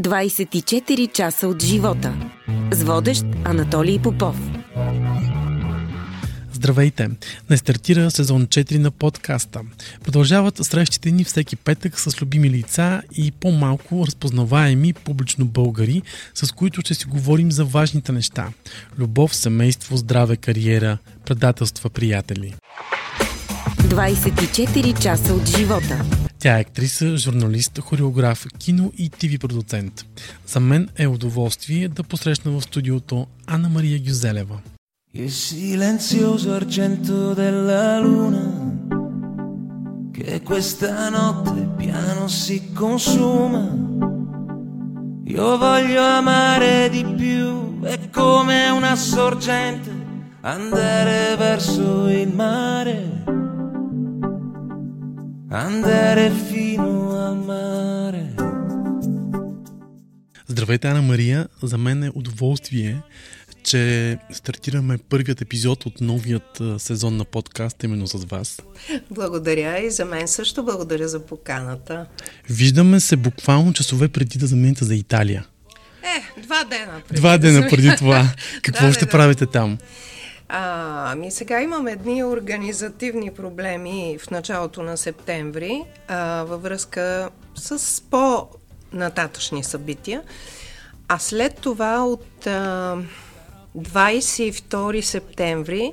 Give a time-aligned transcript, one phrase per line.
[0.00, 2.14] 24 часа от живота.
[2.70, 4.36] С водещ Анатолий Попов.
[6.52, 7.10] Здравейте!
[7.50, 9.60] Не стартира сезон 4 на подкаста.
[10.04, 16.02] Продължават срещите ни всеки петък с любими лица и по-малко разпознаваеми публично българи,
[16.34, 18.48] с които ще си говорим за важните неща.
[18.98, 22.54] Любов, семейство, здраве, кариера, предателства, приятели.
[23.78, 26.21] 24 часа от живота.
[26.41, 30.05] Тя е актриса, журналист, хореограф, кино и ТВ продуцент.
[30.47, 34.59] За мен е удоволствие да посрещна в студиото Анна Мария Гюзелева.
[35.13, 38.45] Il silenzioso argento della luna
[40.15, 43.63] che questa notte piano si consuma.
[45.25, 49.91] Io voglio amare di più, è come una sorgente
[50.41, 53.40] andare verso il mare.
[55.52, 58.34] Andare fino al mare.
[60.46, 61.48] Здравейте, Ана Мария.
[61.62, 63.02] За мен е удоволствие,
[63.64, 68.60] че стартираме първият епизод от новият сезон на подкаст именно с вас.
[69.10, 72.06] Благодаря и за мен също благодаря за поканата.
[72.50, 75.46] Виждаме се буквално часове преди да замените за Италия.
[76.02, 77.20] Е, два дена преди.
[77.20, 78.28] Два дена преди това.
[78.62, 79.78] Какво ще правите там?
[80.54, 89.64] Ами сега имам едни организативни проблеми в началото на септември а, във връзка с по-нататъчни
[89.64, 90.22] събития.
[91.08, 92.96] А след това от а,
[93.78, 95.92] 22 септември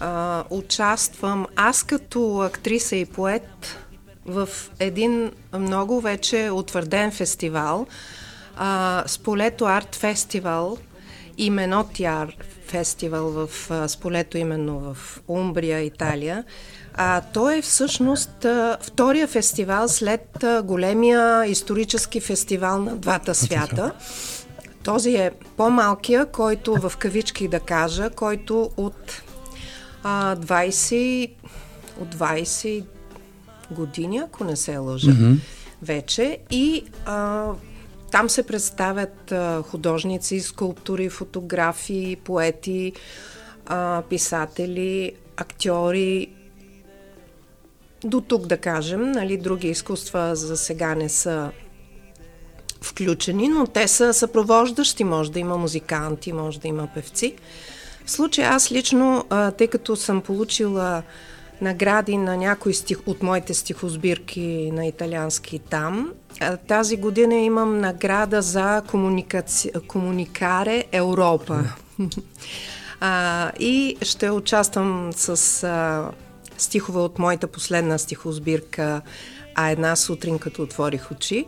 [0.00, 3.78] а, участвам аз като актриса и поет
[4.26, 7.86] в един много вече утвърден фестивал,
[8.56, 10.78] а, с полето Арт Фестивал,
[11.38, 12.36] именно Тяр
[12.66, 13.48] фестивал в
[13.88, 16.44] Сполето, именно в Умбрия, Италия.
[16.94, 18.46] А, той е всъщност
[18.80, 23.92] втория фестивал след големия исторически фестивал на двата свята.
[24.82, 29.22] Този е по-малкия, който в кавички да кажа, който от
[30.02, 31.30] а, 20
[32.00, 32.84] от 20
[33.70, 35.38] години, ако не се лъжа, mm-hmm.
[35.82, 36.38] вече.
[36.50, 37.46] И а,
[38.10, 39.32] там се представят
[39.70, 42.92] художници, скулптури, фотографии, поети,
[44.08, 46.32] писатели, актьори.
[48.04, 51.50] До тук да кажем, нали, други изкуства за сега не са
[52.80, 55.04] включени, но те са съпровождащи.
[55.04, 57.34] Може да има музиканти, може да има певци.
[58.04, 59.24] В случая аз лично,
[59.58, 61.02] тъй като съм получила
[61.60, 66.12] награди на някои стих, от моите стихосбирки на италиански там.
[66.68, 69.72] Тази година имам награда за комуникаци...
[69.88, 71.64] комуникаре Европа.
[73.00, 76.10] а, и ще участвам с а,
[76.58, 79.00] стихове от моята последна стихосбирка
[79.54, 81.46] А една сутрин, като отворих очи.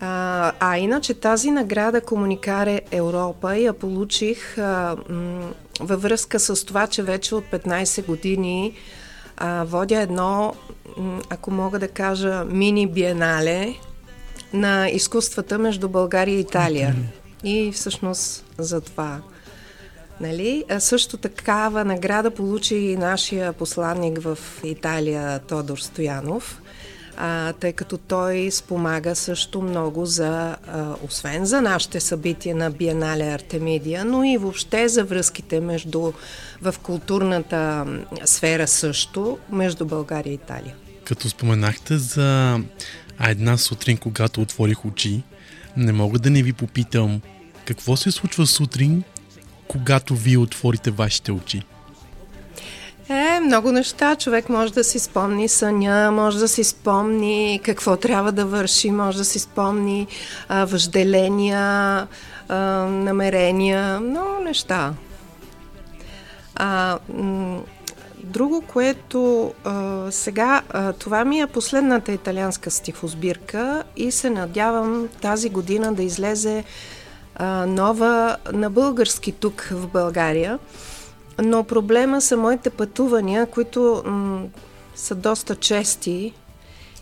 [0.00, 6.86] А, а иначе тази награда Комуникаре Европа я получих а, м- във връзка с това,
[6.86, 8.74] че вече от 15 години
[9.36, 10.54] а, водя едно,
[10.96, 13.74] м- ако мога да кажа, мини биенале
[14.52, 16.96] на изкуствата между България и Италия.
[17.44, 19.20] И всъщност за това.
[20.20, 20.64] Нали?
[20.70, 26.60] А също такава награда получи и нашия посланник в Италия Тодор Стоянов
[27.20, 33.24] а, тъй като той спомага също много за, а, освен за нашите събития на Биенале
[33.24, 36.12] Артемидия, но и въобще за връзките между,
[36.62, 37.86] в културната
[38.24, 40.74] сфера също, между България и Италия.
[41.04, 42.60] Като споменахте за
[43.18, 45.22] а една сутрин, когато отворих очи,
[45.76, 47.20] не мога да не ви попитам
[47.64, 49.02] какво се случва сутрин,
[49.68, 51.62] когато вие отворите вашите очи.
[53.10, 54.16] Е, много неща.
[54.16, 59.18] Човек може да си спомни съня, може да си спомни какво трябва да върши, може
[59.18, 60.06] да си спомни
[60.48, 62.06] а, въжделения,
[62.48, 64.94] а, намерения, много неща.
[66.54, 67.60] А, м-
[68.24, 75.48] друго, което а, сега, а, това ми е последната италианска стихосбирка и се надявам тази
[75.48, 76.64] година да излезе
[77.36, 80.58] а, нова на български тук в България.
[81.42, 84.46] Но проблема са моите пътувания, които м-
[84.94, 86.32] са доста чести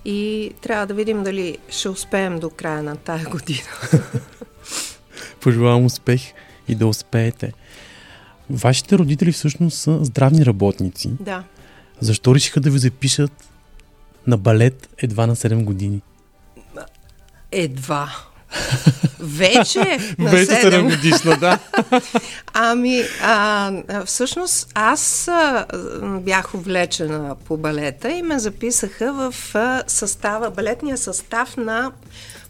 [0.05, 3.69] и трябва да видим дали ще успеем до края на тая година.
[5.41, 6.23] Пожелавам успех
[6.69, 7.53] и да успеете.
[8.51, 11.11] Вашите родители всъщност са здравни работници.
[11.21, 11.45] Да.
[12.01, 13.33] Защо решиха да ви запишат
[14.27, 16.03] на балет едва на 7 години?
[17.53, 18.11] Едва.
[19.21, 19.79] Вече
[20.19, 20.71] на Вече 7.
[20.71, 21.59] 7 годишна, да.
[22.55, 23.73] Ами, а,
[24.05, 25.67] всъщност аз а,
[26.03, 31.93] бях увлечена по балета и ме записаха в а, състава, балетния състав на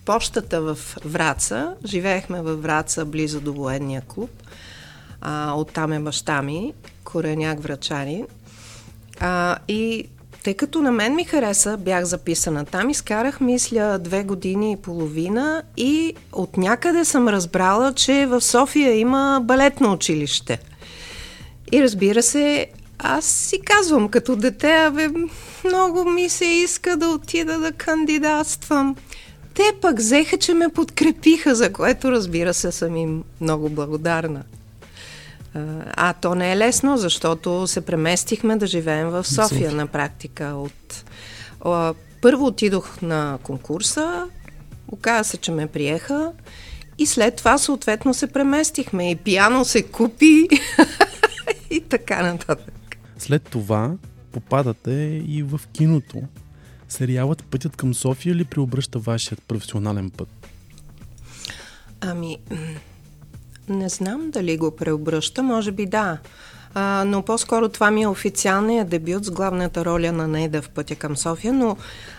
[0.04, 1.74] почтата в Враца.
[1.84, 4.30] Живеехме във Враца, близо до военния клуб.
[5.20, 6.72] А, оттам е баща ми,
[7.04, 8.24] кореняк врачани.
[9.20, 10.08] А, и
[10.46, 15.62] тъй като на мен ми хареса, бях записана там, изкарах, мисля, две години и половина
[15.76, 20.58] и от някъде съм разбрала, че в София има балетно училище.
[21.72, 22.66] И разбира се,
[22.98, 25.08] аз си казвам като дете, абе,
[25.64, 28.96] много ми се иска да отида да кандидатствам.
[29.54, 34.42] Те пък взеха, че ме подкрепиха, за което разбира се съм им много благодарна.
[35.96, 40.44] А то не е лесно, защото се преместихме да живеем в София на практика.
[40.44, 41.04] От,
[42.22, 44.26] първо отидох на конкурса,
[44.88, 46.32] оказа се, че ме приеха
[46.98, 50.48] и след това съответно се преместихме и пиано се купи
[51.70, 52.96] и така нататък.
[53.18, 53.92] След това
[54.32, 56.22] попадате и в киното.
[56.88, 60.28] Сериалът Пътят към София ли преобръща вашият професионален път?
[62.00, 62.38] Ами,
[63.68, 66.18] не знам дали го преобръща, може би да.
[66.74, 70.96] А, но по-скоро това ми е официалният дебют с главната роля на Неда в пътя
[70.96, 71.76] към София, но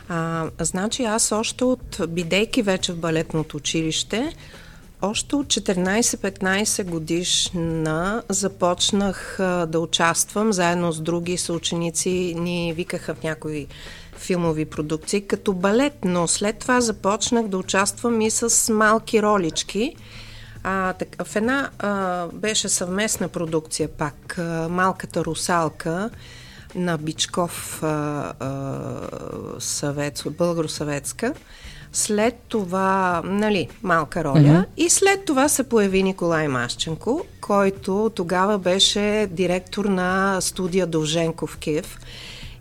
[0.10, 4.36] а, значи аз още от, бидейки вече в балетното училище,
[5.02, 12.36] още от 14-15 годишна започнах а, да участвам заедно с други съученици.
[12.38, 13.68] Ни викаха в някои
[14.18, 19.96] филмови продукции като балет, но след това започнах да участвам и с малки ролички.
[20.70, 26.10] А, так, в една а, беше съвместна продукция пак, а, Малката русалка
[26.76, 27.88] на Бичков а,
[28.40, 28.52] а,
[29.60, 31.34] съвет, българо-съветска.
[31.94, 34.38] След това, нали, малка роля.
[34.38, 34.66] Mm-hmm.
[34.78, 41.58] И след това се появи Николай Мащенко, който тогава беше директор на студия Дълженко в
[41.58, 42.00] Киев.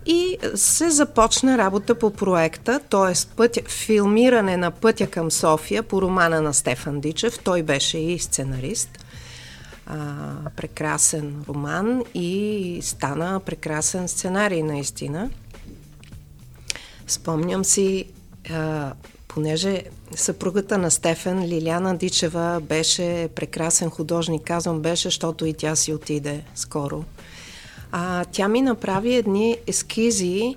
[0.06, 3.62] И се започна работа по проекта, т.е.
[3.68, 7.38] Филмиране на пътя към София по романа на Стефан Дичев.
[7.44, 8.90] Той беше и сценарист.
[9.86, 9.96] А,
[10.56, 15.30] прекрасен роман и стана прекрасен сценарий наистина.
[17.06, 18.04] Спомням си,
[18.50, 18.92] а,
[19.28, 19.82] понеже
[20.14, 26.44] съпругата на Стефан, Лиляна Дичева, беше прекрасен художник, казвам беше, защото и тя си отиде
[26.54, 27.04] скоро
[27.98, 30.56] а, тя ми направи едни ескизи.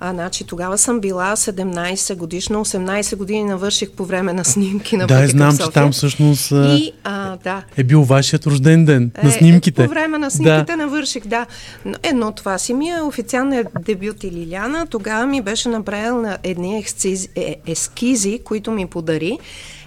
[0.00, 5.06] А, значи, тогава съм била 17 годишна, 18 години навърших по време на снимки на
[5.06, 7.62] Да, знам, че там всъщност и, а, да.
[7.76, 9.82] е бил вашият рожден ден е, на снимките.
[9.82, 10.76] Е, по време на снимките да.
[10.76, 11.46] навърших, да.
[11.84, 14.86] Но, едно това си ми е официалният дебют и Лиляна.
[14.86, 19.38] Тогава ми беше направил на едни ескизи, е, ескизи, които ми подари.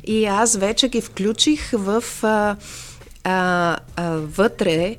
[0.04, 2.56] И аз вече ги включих в а,
[3.24, 4.96] а, а, вътре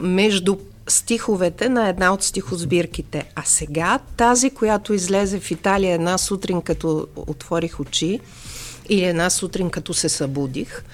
[0.00, 0.56] между
[0.88, 3.24] стиховете на една от стихосбирките.
[3.34, 8.20] А сега тази, която излезе в Италия една сутрин, като отворих очи,
[8.88, 10.84] или една сутрин, като се събудих,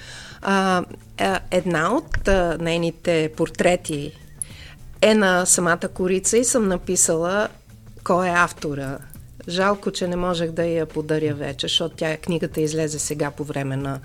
[0.41, 0.83] а,
[1.51, 4.11] една от а, нейните портрети
[5.01, 7.47] е на самата корица и съм написала
[8.03, 8.97] кой е автора.
[9.47, 13.75] Жалко, че не можех да я подаря вече, защото тя книгата излезе сега по време
[13.75, 13.99] на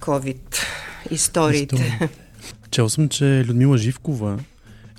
[0.00, 0.56] COVID
[1.10, 2.08] историите.
[2.70, 4.38] Чел съм, че Людмила Живкова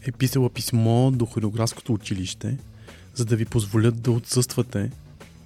[0.07, 2.57] е писала писмо до хореографското училище,
[3.13, 4.91] за да ви позволят да отсъствате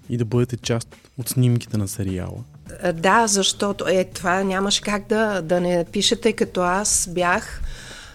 [0.09, 2.43] и да бъдете част от снимките на сериала.
[2.93, 7.61] Да, защото е, това нямаше как да, да не пишете, като аз бях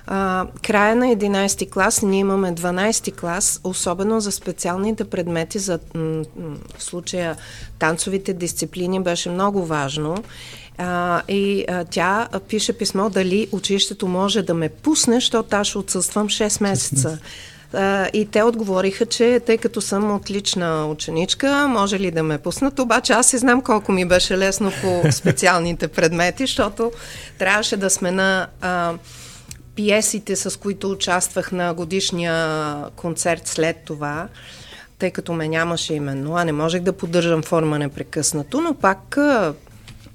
[0.07, 6.25] а, края на 11 клас, ние имаме 12 клас, особено за специалните предмети, за м-
[6.37, 7.37] м- в случая
[7.79, 10.17] танцовите дисциплини беше много важно.
[10.79, 16.29] А, и а, тя пише писмо дали училището може да ме пусне, защото аз отсъствам
[16.29, 17.19] 6 месеца.
[17.75, 22.79] Uh, и те отговориха, че тъй като съм отлична ученичка, може ли да ме пуснат,
[22.79, 26.93] обаче аз си знам колко ми беше лесно по специалните предмети, защото
[27.39, 28.97] трябваше да смена uh,
[29.75, 34.29] пиесите, с които участвах на годишния концерт след това,
[34.99, 39.55] тъй като ме нямаше именно, а не можех да поддържам форма непрекъснато, но пак uh,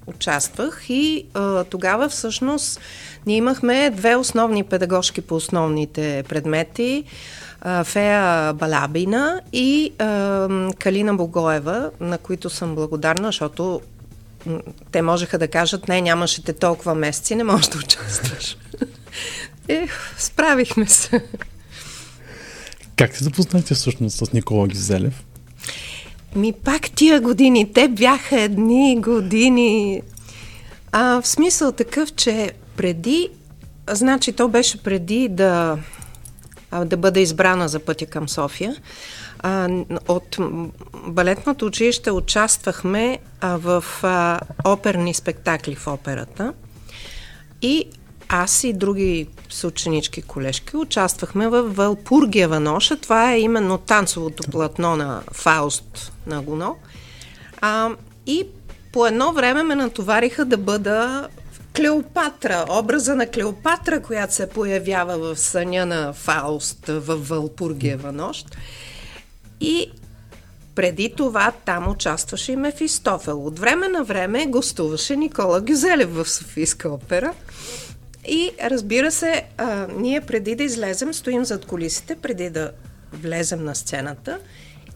[0.10, 2.80] участвах и а, тогава всъщност
[3.26, 7.04] ние имахме две основни педагожки по основните предмети.
[7.62, 10.48] А, Фея Балабина и а,
[10.80, 13.82] Калина Богоева, на които съм благодарна, защото
[14.92, 18.58] те можеха да кажат, не, нямаше те толкова месеци, не можеш да участваш.
[19.70, 21.26] Ех, справихме се.
[22.96, 25.24] Как се запознахте всъщност с Никола Гизелев?
[26.36, 30.02] Ми пак тия години, те бяха едни години.
[30.92, 33.30] А, в смисъл такъв, че преди,
[33.90, 35.78] значи то беше преди да
[36.86, 38.76] да бъда избрана за пътя към София.
[39.40, 39.70] А,
[40.08, 40.38] от
[41.08, 46.54] балетното училище участвахме а, в а, оперни спектакли в операта
[47.62, 47.86] и
[48.30, 52.98] аз и други съученички колежки участвахме в Валпургиева ноша.
[52.98, 56.76] Това е именно танцовото платно на Фауст на Гоно.
[57.62, 57.90] А,
[58.26, 58.48] и
[58.92, 61.28] по едно време ме натовариха да бъда
[61.76, 68.58] Клеопатра, образа на Клеопатра, която се появява в съня на Фауст в Валпургиева нощ.
[69.62, 69.92] И
[70.76, 73.46] преди това там участваше и Мефистофел.
[73.46, 77.34] От време на време гостуваше Никола Гюзелев в Софийска опера.
[78.30, 82.72] И разбира се, а, ние преди да излезем, стоим зад колисите, преди да
[83.14, 84.40] влезем на сцената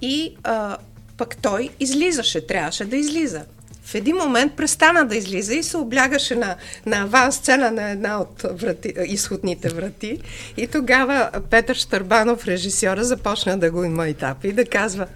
[0.02, 0.78] и а,
[1.18, 3.42] пък той излизаше, трябваше да излиза.
[3.84, 8.22] В един момент престана да излиза и се облягаше на, на аванс сцена на една
[8.22, 10.20] от врати, изходните врати.
[10.58, 15.08] И тогава Петър Штърбанов, режисьора, започна да го има етапи и да казва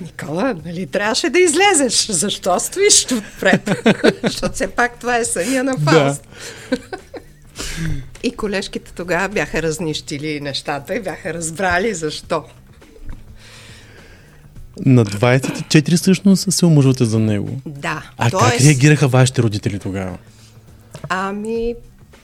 [0.00, 2.06] Никола, нали трябваше да излезеш?
[2.06, 3.70] Защо стоиш отпред?
[4.22, 6.22] Защото все пак това е съня на Фауст.
[6.70, 6.76] Да.
[8.22, 12.44] И колежките тогава бяха разнищили нещата и бяха разбрали защо.
[14.86, 17.60] На 24 всъщност се омъжвате за него.
[17.66, 18.02] Да.
[18.18, 18.50] А тоест...
[18.50, 20.18] как реагираха вашите родители тогава?
[21.08, 21.74] Ами,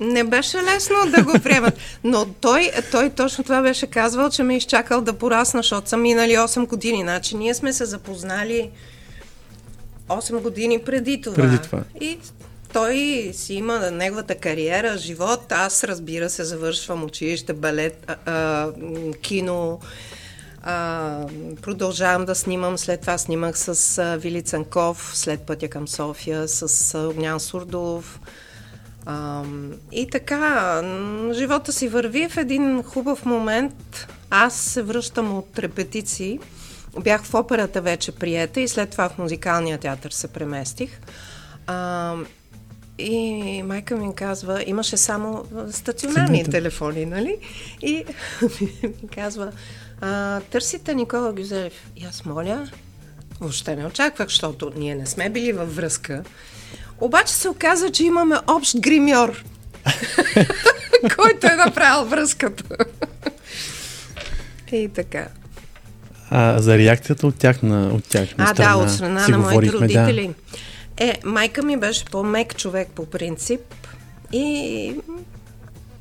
[0.01, 1.79] не беше лесно да го приемат.
[2.05, 5.97] Но той, той точно това беше казвал, че ме е изчакал да порасна, защото са
[5.97, 7.03] минали 8 години.
[7.03, 8.71] Значи ние сме се запознали
[10.09, 11.35] 8 години преди това.
[11.35, 11.83] Преди това.
[12.01, 12.19] И
[12.73, 15.53] той си има неговата кариера, живот.
[15.53, 18.73] Аз, разбира се, завършвам училище, балет, а, а,
[19.23, 19.81] кино.
[20.63, 21.19] А,
[21.63, 22.79] продължавам да снимам.
[22.79, 28.21] След това снимах с а, Вили Цанков, след пътя към София, с а, Огнян Сурдов.
[29.07, 29.43] А,
[29.93, 30.83] и така,
[31.33, 34.07] живота си върви в един хубав момент.
[34.31, 36.41] Аз се връщам от репетиции.
[37.01, 41.01] Бях в операта вече приета и след това в музикалния театър се преместих.
[41.67, 42.15] А,
[42.99, 47.37] и майка ми казва, имаше само стационарни телефони, нали?
[47.83, 48.05] И
[48.83, 49.53] ми казва,
[50.01, 51.73] а, търсите Никола Гюзелев.
[51.97, 52.69] И аз моля,
[53.41, 56.25] въобще не очаквах, защото ние не сме били във връзка.
[57.01, 59.45] Обаче се оказа, че имаме общ гримьор,
[61.17, 62.77] който е направил връзката.
[64.73, 65.29] И така.
[66.31, 69.39] А за реакцията от тях на, от тях на а, страна, да, от страна на
[69.39, 70.27] моите родители.
[70.27, 70.59] Да.
[70.97, 73.61] Е, майка ми беше по-мек човек по принцип
[74.33, 75.01] и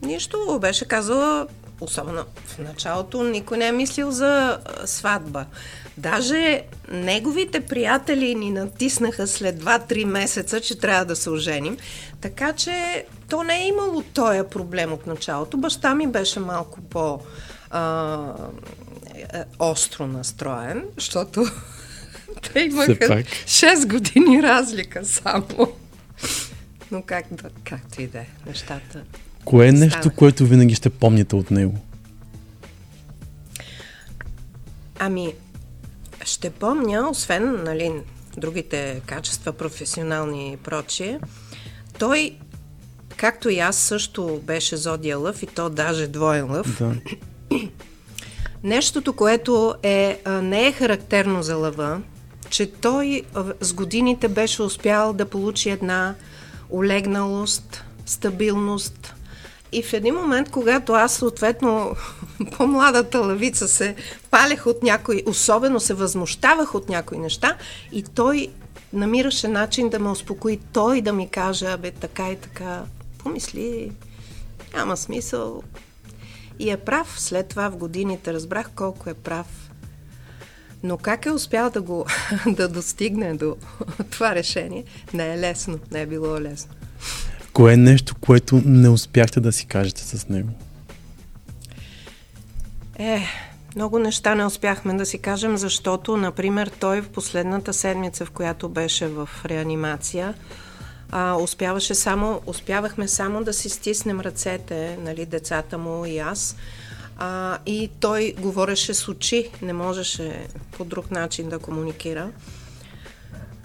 [0.02, 1.48] нищо беше казала,
[1.82, 5.46] особено в началото, никой не е мислил за сватба.
[5.98, 11.78] Даже неговите приятели ни натиснаха след 2-3 месеца, че трябва да се оженим.
[12.22, 15.58] Така че то не е имало този проблем от началото.
[15.58, 17.20] Баща ми беше малко по
[17.70, 18.34] а,
[19.34, 21.46] е, настроен, защото
[22.42, 25.74] те имаха 6 години разлика само.
[26.92, 29.04] Но как да, както и да е, нещата.
[29.46, 30.18] Кое е нещо, стават.
[30.18, 31.78] което винаги ще помните от него?
[35.00, 35.34] Ами,
[36.26, 37.92] ще помня, освен нали,
[38.38, 41.20] другите качества, професионални и прочие,
[42.00, 42.36] той,
[43.18, 46.78] както и аз, също беше зодия лъв и то даже двоен лъв.
[46.80, 46.96] Да.
[48.64, 52.02] Нещото, което е, не е характерно за лъва,
[52.52, 53.24] че той
[53.62, 56.16] с годините беше успял да получи една
[56.72, 59.14] олегналост, стабилност.
[59.72, 61.96] И в един момент, когато аз съответно
[62.58, 63.96] по-младата лавица се
[64.32, 67.58] палех от някой, особено се възмущавах от някои неща
[67.92, 68.48] и той
[68.94, 72.84] намираше начин да ме успокои, той да ми каже, абе така и така,
[73.18, 73.92] помисли,
[74.74, 75.64] няма смисъл.
[76.60, 79.61] И е прав, след това в годините разбрах колко е прав.
[80.84, 82.06] Но как е успял да го
[82.48, 83.58] да достигне до
[84.12, 84.84] това решение,
[85.14, 86.72] не е лесно, не е било лесно.
[87.54, 90.50] Кое е нещо, което не успяхте да си кажете с него?
[93.00, 93.22] Е,
[93.76, 98.70] много неща не успяхме да си кажем, защото, например, той в последната седмица, в която
[98.70, 100.34] беше в реанимация,
[101.12, 106.56] а, успяваше само, успявахме само да си стиснем ръцете, нали, децата му и аз.
[107.24, 112.30] А, и той говореше с очи, не можеше по друг начин да комуникира.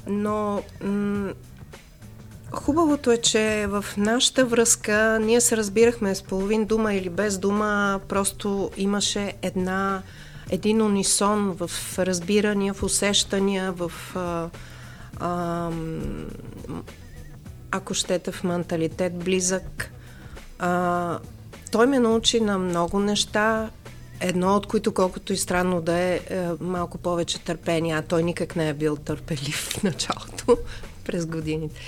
[0.06, 1.32] Но м-
[2.50, 8.00] хубавото е, че в нашата връзка ние се разбирахме с половин дума или без дума,
[8.08, 10.02] просто имаше една,
[10.50, 14.48] един унисон в разбирания, в усещания, в а,
[15.20, 15.70] а,
[17.70, 19.90] ако щете в менталитет близък.
[20.58, 21.18] А,
[21.76, 23.70] той ме научи на много неща
[24.20, 28.56] едно от които, колкото и странно да е, е малко повече търпение, а той никак
[28.56, 30.58] не е бил търпелив в началото,
[31.04, 31.80] през годините.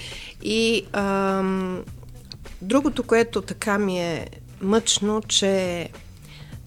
[0.43, 1.85] И ам,
[2.63, 4.27] другото, което така ми е
[4.61, 5.89] мъчно, че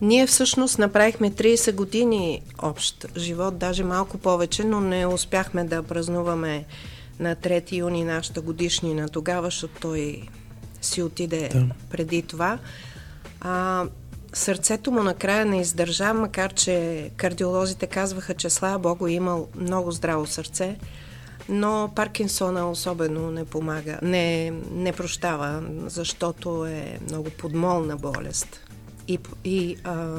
[0.01, 6.65] ние всъщност направихме 30 години общ живот, даже малко повече, но не успяхме да празнуваме
[7.19, 10.21] на 3 юни нашата годишнина тогава, защото той
[10.81, 11.65] си отиде да.
[11.89, 12.59] преди това.
[13.41, 13.85] А,
[14.33, 19.91] сърцето му накрая не издържа, макар че кардиолозите казваха, че слава Богу е имал много
[19.91, 20.77] здраво сърце,
[21.49, 28.59] но Паркинсона особено не помага, не, не прощава, защото е много подмолна болест
[29.07, 30.17] и, и а,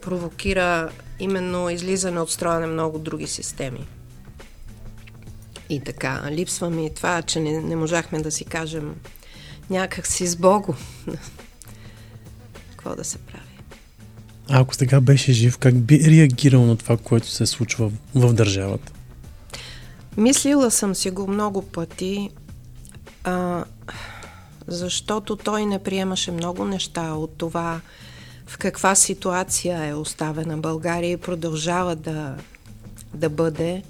[0.00, 3.86] провокира именно излизане от строя на много други системи.
[5.68, 8.94] И така, липсва ми това, че не, не можахме да си кажем
[9.70, 10.72] някак си с Богу.
[12.80, 13.44] Какво да се прави?
[14.48, 18.92] А ако сега беше жив, как би реагирал на това, което се случва в държавата?
[20.16, 22.30] Мислила съм си го много пъти,
[23.24, 23.64] а,
[24.66, 27.80] защото той не приемаше много неща от това
[28.46, 32.34] в каква ситуация е оставена България и продължава да,
[33.14, 33.82] да бъде.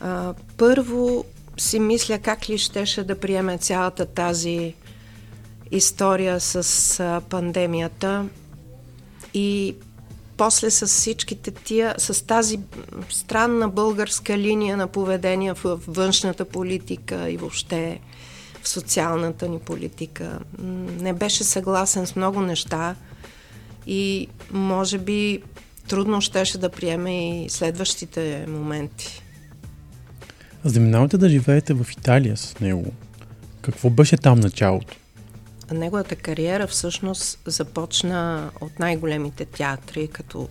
[0.00, 1.24] А, първо
[1.56, 4.74] си мисля как ли щеше да приеме цялата тази
[5.70, 8.26] история с а, пандемията
[9.34, 9.74] и
[10.36, 12.60] после с всичките тия, с тази
[13.08, 18.00] странна българска линия на поведение в външната политика и въобще
[18.62, 20.38] в социалната ни политика.
[21.00, 22.94] Не беше съгласен с много неща
[23.86, 25.42] и може би
[25.88, 29.22] трудно щеше да приеме и следващите моменти.
[30.64, 32.92] Заминавате да живеете в Италия с него.
[33.62, 34.96] Какво беше там началото?
[35.72, 40.48] Неговата кариера всъщност започна от най-големите театри, като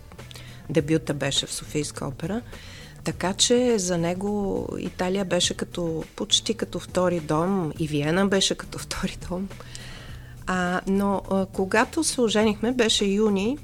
[0.69, 2.41] дебюта беше в Софийска опера.
[3.03, 8.79] Така че за него Италия беше като, почти като втори дом и Виена беше като
[8.79, 9.49] втори дом.
[10.47, 13.57] А, но а, когато се оженихме, беше юни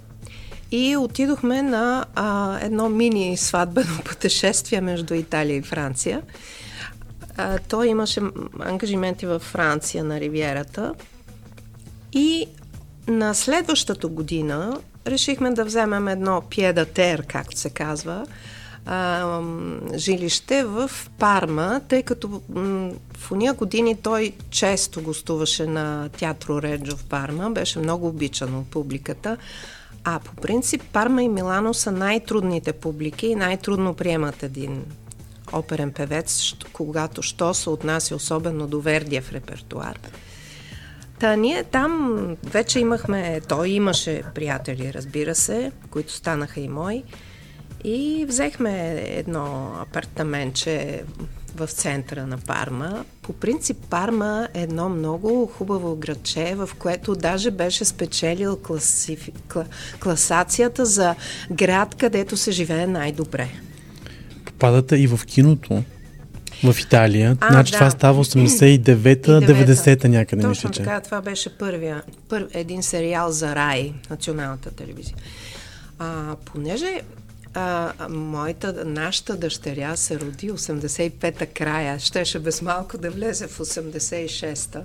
[0.71, 6.21] и отидохме на а, едно мини сватбено пътешествие между Италия и Франция.
[7.37, 8.21] А, той имаше
[8.59, 10.93] ангажименти във Франция на Ривиерата
[12.13, 12.47] и
[13.07, 18.25] на следващата година решихме да вземем едно пиедатер, както се казва,
[18.85, 19.41] а,
[19.95, 22.41] жилище в Парма, тъй като
[23.17, 28.67] в уния години той често гостуваше на театро Реджо в Парма, беше много обичан от
[28.67, 29.37] публиката.
[30.03, 34.83] А по принцип Парма и Милано са най-трудните публики и най-трудно приемат един
[35.53, 39.99] оперен певец, когато що се отнася особено до Вердия в репертуар.
[41.19, 47.03] Та ние там вече имахме, той имаше приятели, разбира се, които станаха и мои.
[47.83, 51.03] И взехме едно апартаментче
[51.55, 53.05] в центъра на Парма.
[53.21, 59.31] По принцип Парма е едно много хубаво градче, в което даже беше спечелил класифи...
[59.31, 59.65] кла...
[59.99, 61.15] класацията за
[61.51, 63.49] град, където се живее най-добре.
[64.45, 65.83] Попадате и в киното
[66.63, 67.37] в Италия.
[67.41, 67.77] А, значи да.
[67.77, 70.83] това става 89-та, 90-та някъде, Точно мисля, че.
[70.83, 75.15] така, това беше първия, пър, един сериал за Рай, националната телевизия.
[75.99, 77.01] А, понеже
[77.53, 84.83] а, моята, нашата дъщеря се роди 85-та края, щеше без малко да влезе в 86-та.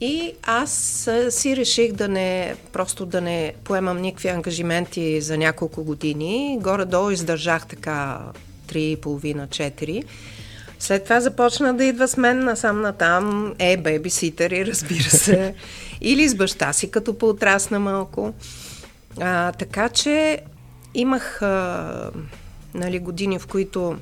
[0.00, 6.58] И аз си реших да не, просто да не поемам никакви ангажименти за няколко години.
[6.60, 8.20] Горе-долу издържах така
[8.68, 10.04] 3,5-4.
[10.82, 15.54] След това започна да идва с мен насам натам, е, бебиситъри, разбира се,
[16.00, 18.34] или с баща си, като поотрасна малко.
[19.20, 20.38] А, така че
[20.94, 22.10] имах а,
[22.74, 23.96] нали, години, в които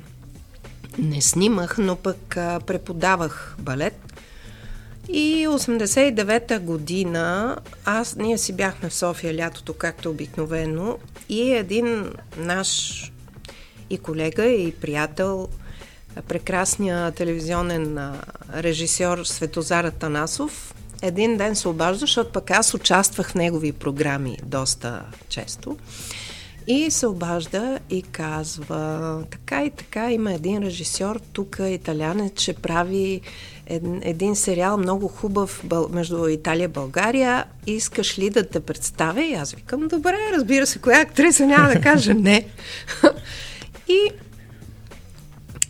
[0.97, 4.13] не снимах, но пък а, преподавах балет.
[5.09, 10.97] И 89-та година, аз, ние си бяхме в София лятото, както обикновено,
[11.29, 13.11] и един наш
[13.89, 15.49] и колега, и приятел,
[16.27, 18.13] прекрасния телевизионен
[18.53, 25.01] режисьор Светозар Танасов, един ден се обажда, защото пък аз участвах в негови програми доста
[25.29, 25.77] често.
[26.67, 33.21] И се обажда и казва, така и така, има един режисьор, тук италянец, ще прави
[33.67, 37.45] един, един сериал много хубав бъл, между Италия и България.
[37.67, 39.23] Искаш ли да те представя?
[39.23, 42.45] И аз викам, добре, разбира се, коя актриса няма да каже не.
[43.87, 44.09] и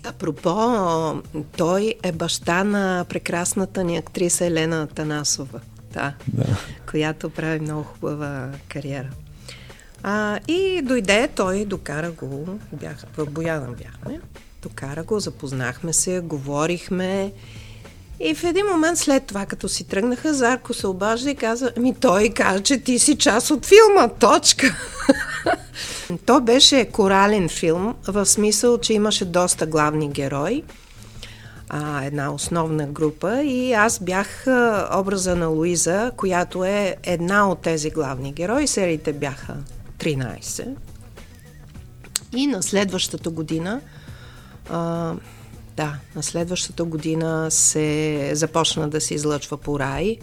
[0.04, 1.22] Апропо,
[1.58, 5.60] той е баща на прекрасната ни актриса Елена Танасова,
[5.94, 6.58] да, да.
[6.92, 9.10] която прави много хубава кариера.
[10.04, 14.20] А, и дойде, той докара го, бях, в Бояна бяхме,
[14.62, 17.32] докара го, запознахме се, говорихме.
[18.24, 21.96] И в един момент след това, като си тръгнаха, Зарко се обажда и каза, ми
[21.96, 24.76] той каза, че ти си част от филма, точка.
[26.26, 30.64] То беше корален филм, в смисъл, че имаше доста главни герои,
[31.70, 37.62] а, една основна група и аз бях а, образа на Луиза, която е една от
[37.62, 38.68] тези главни герои.
[38.68, 39.56] Сериите бяха
[39.98, 40.68] 13.
[42.36, 43.82] И на следващата година
[44.70, 45.14] а,
[45.78, 50.18] да, на следващата година се започна да се излъчва по рай.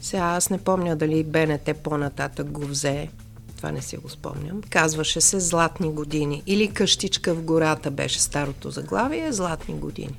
[0.00, 3.08] Сега аз не помня дали БНТ по-нататък го взе.
[3.56, 4.62] Това не си го спомням.
[4.70, 6.42] Казваше се Златни години.
[6.46, 9.32] Или Къщичка в гората беше старото заглавие.
[9.32, 10.18] Златни години.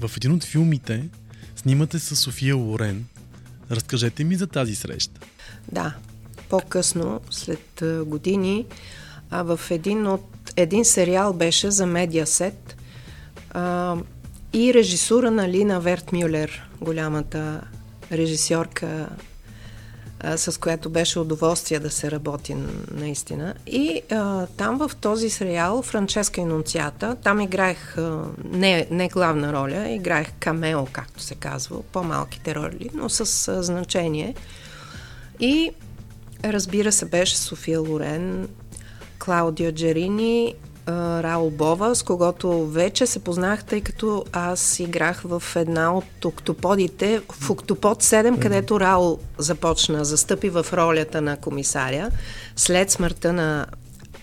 [0.00, 1.08] В един от филмите
[1.56, 3.06] снимате с София Лорен.
[3.70, 5.20] Разкажете ми за тази среща.
[5.72, 5.94] Да,
[6.48, 8.66] по-късно, след години,
[9.30, 12.76] а в един от един сериал беше за Медиасет
[13.56, 13.96] а,
[14.52, 17.60] и режисура на Лина Вертмюлер, голямата
[18.12, 19.08] режисьорка,
[20.20, 22.56] а, с която беше удоволствие да се работи
[22.90, 23.54] наистина.
[23.66, 29.88] И а, там в този сериал Франческа Инунцията, там играех а, не, не главна роля,
[29.90, 34.34] играех камео, както се казва, по-малките роли, но с а, значение.
[35.40, 35.70] И
[36.44, 38.48] разбира се беше София Лорен,
[39.18, 40.54] Клаудио Джерини,
[40.88, 47.20] Раул Бова, с когото вече се познах, тъй като аз играх в една от октоподите,
[47.40, 52.10] в Октопод 7, където Раул започна, застъпи в ролята на комисаря
[52.56, 53.66] след смъртта на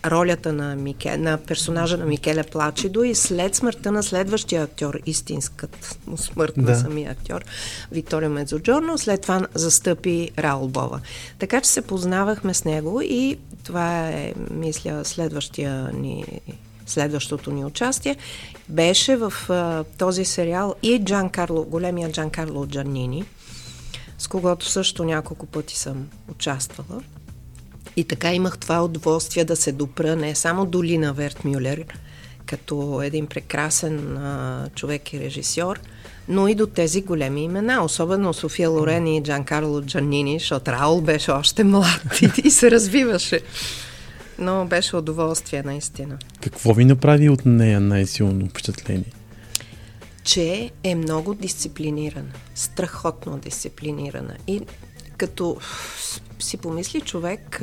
[0.06, 5.96] ролята на, Мике, на персонажа на Микеле Плачидо и след смъртта на следващия актьор, истинската
[6.08, 6.72] му смърт да.
[6.72, 7.46] на самия актьор,
[7.92, 11.00] Виктория Медзоджорно, след това застъпи Раул Бова.
[11.39, 16.42] Така че се познавахме с него и това е, мисля, следващия ни
[16.86, 18.16] следващото ни участие,
[18.70, 23.24] беше в а, този сериал и Джан Карло, големия Джан Карло Джанини,
[24.18, 27.02] с когото също няколко пъти съм участвала.
[27.96, 31.86] И така имах това удоволствие да се допра не само до Лина Вертмюлер,
[32.46, 35.80] като един прекрасен а, човек и режисьор,
[36.28, 41.02] но и до тези големи имена, особено София Лорени и Джан Карло Джанини, защото Раул
[41.02, 43.40] беше още млад и, и се развиваше.
[44.40, 46.18] Но беше удоволствие, наистина.
[46.42, 49.14] Какво ви направи от нея най-силно впечатление?
[50.24, 54.34] Че е много дисциплинирана, страхотно дисциплинирана.
[54.48, 54.62] И
[55.17, 55.58] като
[56.39, 57.62] си помисли човек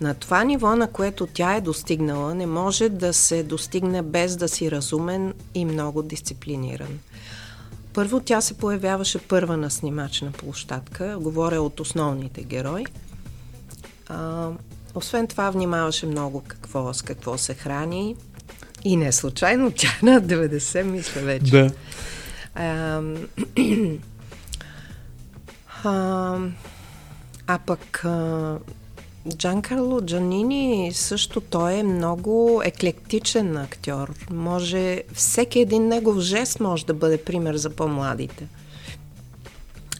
[0.00, 4.48] на това ниво, на което тя е достигнала, не може да се достигне без да
[4.48, 6.98] си разумен и много дисциплиниран.
[7.94, 12.84] Първо тя се появяваше първа на снимачна площадка, говоря от основните герои.
[14.08, 14.48] А,
[14.94, 18.16] освен това внимаваше много какво, с какво се храни.
[18.84, 21.50] И не случайно, тя е на 90, мисля вече.
[21.50, 21.70] Да.
[22.54, 23.02] А,
[25.84, 26.38] а,
[27.46, 28.04] а пък
[29.36, 34.14] Джан Карло Джанини също той е много еклектичен актьор.
[34.30, 38.46] Може, всеки един негов жест може да бъде пример за по-младите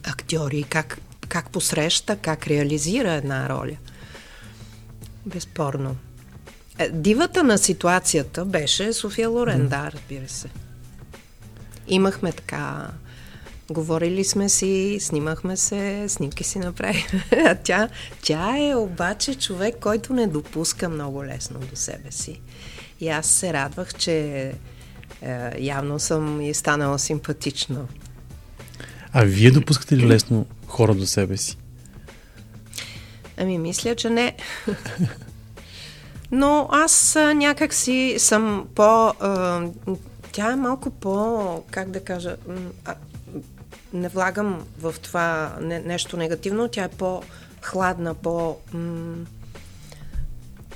[0.04, 0.62] актьори.
[0.62, 3.76] Как, как посреща, как реализира една роля.
[5.26, 5.96] Безспорно.
[6.78, 10.48] Е, дивата на ситуацията беше София Лорен, да, разбира се.
[11.88, 12.90] Имахме така
[13.70, 17.24] Говорили сме си, снимахме се, снимки си направихме.
[17.46, 17.88] А тя,
[18.22, 22.40] тя е обаче човек, който не допуска много лесно до себе си.
[23.00, 24.14] И аз се радвах, че
[25.22, 27.86] е, явно съм и станала симпатична.
[29.12, 31.58] А вие допускате ли лесно хора до себе си?
[33.36, 34.36] Ами, мисля, че не.
[36.30, 39.14] Но аз някак си съм по...
[39.20, 39.62] А,
[40.32, 41.62] тя е малко по...
[41.70, 42.36] Как да кажа...
[43.92, 48.56] Не влагам в това не, нещо негативно, тя е по-хладна, по...
[48.72, 49.24] М-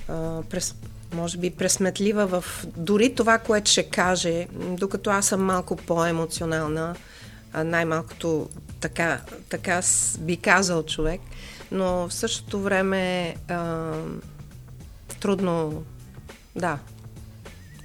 [0.09, 0.75] а, през,
[1.15, 6.95] може би пресметлива в дори това, което ще каже, докато аз съм малко по-емоционална,
[7.55, 8.49] най-малкото
[8.81, 9.81] така, така
[10.19, 11.21] би казал човек,
[11.71, 13.93] но в същото време а,
[15.21, 15.85] трудно,
[16.57, 16.79] да,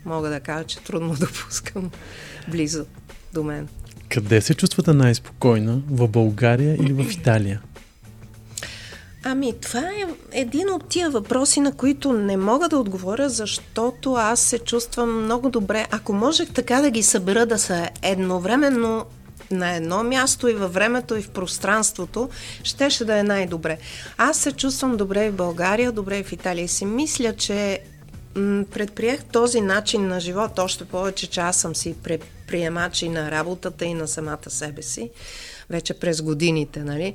[0.06, 1.92] мога да кажа, че трудно допускам
[2.48, 2.86] близо
[3.34, 3.68] до мен.
[4.10, 5.82] Къде се чувствате най-спокойна?
[5.90, 7.62] В България или в Италия?
[9.24, 14.40] Ами, това е един от тия въпроси, на които не мога да отговоря, защото аз
[14.40, 15.86] се чувствам много добре.
[15.92, 19.06] Ако можех така да ги събера да са едновременно
[19.52, 22.30] на едно място и във времето и в пространството,
[22.64, 23.78] щеше да е най-добре.
[24.18, 27.80] Аз се чувствам добре в България, добре в Италия и си мисля, че
[28.72, 31.96] предприех този начин на живот, още повече, че аз съм си
[32.48, 35.10] приемач и на работата и на самата себе си,
[35.70, 37.14] вече през годините, нали?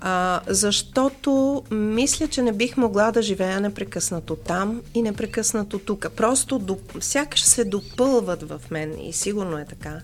[0.00, 6.06] А, защото мисля, че не бих могла да живея непрекъснато там и непрекъснато тук.
[6.16, 10.00] Просто до, сякаш се допълват в мен и сигурно е така.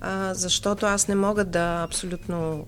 [0.00, 2.66] А, защото аз не мога да абсолютно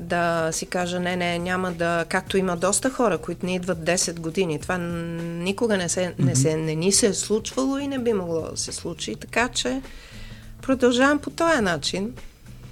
[0.00, 4.20] да си кажа, не, не, няма да, както има доста хора, които не идват 10
[4.20, 4.60] години.
[4.60, 8.40] Това никога не, се, не, се, не ни се е случвало и не би могло
[8.50, 9.16] да се случи.
[9.16, 9.82] Така че
[10.62, 12.12] продължавам по този начин,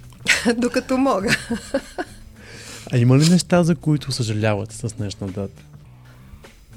[0.57, 1.37] докато мога.
[2.93, 5.63] А има ли неща, за които съжалявате с днешна дата?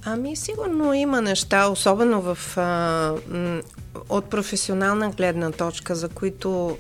[0.08, 3.14] Ами, сигурно има неща, особено в, а,
[4.10, 6.78] от професионална гледна точка, за които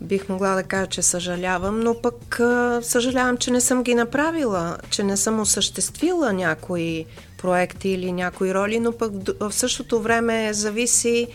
[0.00, 2.40] бих могла да кажа, че съжалявам, но пък
[2.82, 7.04] съжалявам, че не съм ги направила, че не съм осъществила някои
[7.38, 11.28] проекти или някои роли, но пък в същото време зависи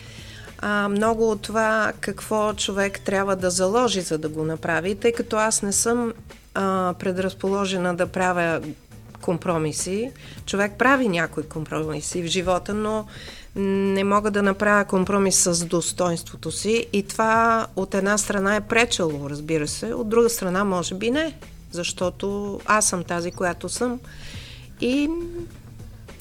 [0.60, 5.36] а, много от това какво човек трябва да заложи, за да го направи, тъй като
[5.36, 6.14] аз не съм
[6.54, 8.62] а, предразположена да правя
[9.24, 10.12] компромиси.
[10.46, 13.06] Човек прави някои компромиси в живота, но
[13.56, 19.30] не мога да направя компромис с достоинството си и това от една страна е пречало,
[19.30, 21.34] разбира се, от друга страна може би не,
[21.72, 24.00] защото аз съм тази, която съм
[24.82, 25.10] и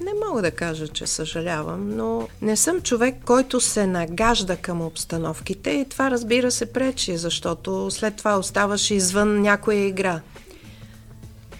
[0.00, 5.70] не мога да кажа, че съжалявам, но не съм човек, който се нагажда към обстановките
[5.70, 10.20] и това разбира се пречи, защото след това оставаш извън някоя игра.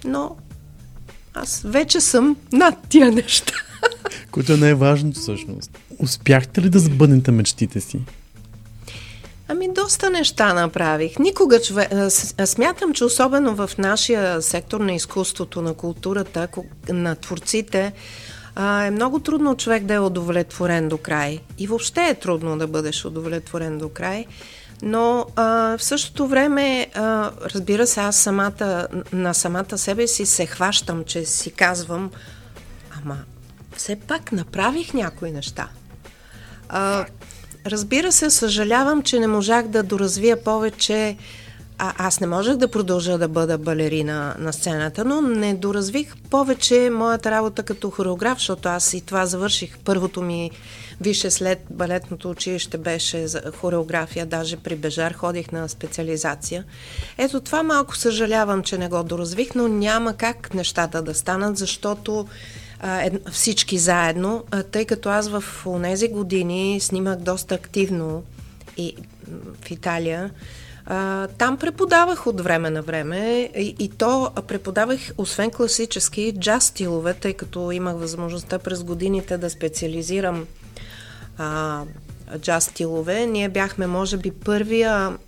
[0.05, 0.37] Но
[1.35, 3.55] аз вече съм над тия неща.
[4.31, 5.79] Което е най-важното всъщност.
[5.99, 8.01] Успяхте ли да сбъднете мечтите си?
[9.49, 11.19] Ами, доста неща направих.
[11.19, 11.91] Никога човек...
[12.45, 16.49] Смятам, че особено в нашия сектор на изкуството, на културата,
[16.89, 17.93] на творците,
[18.87, 21.41] е много трудно човек да е удовлетворен до край.
[21.59, 24.27] И въобще е трудно да бъдеш удовлетворен до край.
[24.83, 30.47] Но а, в същото време, а, разбира се, аз самата, на самата себе си се
[30.47, 32.11] хващам, че си казвам,
[33.03, 33.19] ама
[33.77, 35.69] все пак направих някои неща.
[36.69, 37.05] А,
[37.67, 41.17] разбира се, съжалявам, че не можах да доразвия повече.
[41.79, 46.91] А, аз не можех да продължа да бъда балерина на сцената, но не доразвих повече
[46.93, 49.79] моята работа като хореограф, защото аз и това завърших.
[49.79, 50.51] Първото ми
[51.03, 56.65] више след балетното училище беше за хореография, даже при Бежар ходих на специализация.
[57.19, 62.27] Ето това малко съжалявам, че не го доразвих, но няма как нещата да станат, защото
[62.81, 65.45] а, ед, всички заедно, а, тъй като аз в
[65.83, 68.23] тези години снимах доста активно
[68.77, 68.97] и
[69.63, 70.31] в Италия.
[70.87, 77.15] А, там преподавах от време на време и, и то преподавах освен класически джаз стилове,
[77.15, 80.47] тъй като имах възможността през годините да специализирам
[81.39, 81.83] а,
[82.39, 83.27] джаз стилове.
[83.27, 85.19] Ние бяхме, може би, първия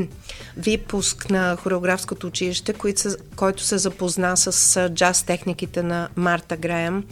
[0.56, 7.04] випуск на хореографското училище, който се, който се запозна с джаз техниките на Марта Греем.